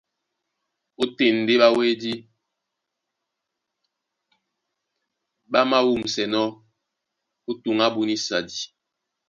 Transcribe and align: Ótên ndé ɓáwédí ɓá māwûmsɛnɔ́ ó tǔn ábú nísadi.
Ótên 1.01 1.35
ndé 1.41 1.53
ɓáwédí 1.61 2.11
ɓá 5.51 5.59
māwûmsɛnɔ́ 5.69 6.45
ó 7.49 7.51
tǔn 7.61 7.79
ábú 7.85 8.01
nísadi. 8.07 8.59